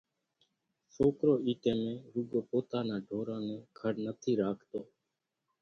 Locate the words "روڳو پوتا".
2.13-2.79